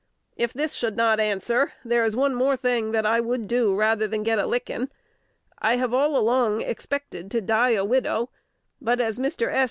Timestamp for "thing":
2.57-2.85